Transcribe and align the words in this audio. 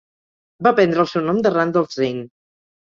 Va 0.67 0.71
prendre 0.79 1.05
el 1.05 1.11
seu 1.13 1.23
nom 1.29 1.43
de 1.45 1.53
Randolph 1.59 1.97
Zane. 2.01 2.29